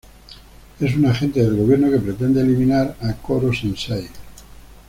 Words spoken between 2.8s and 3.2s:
a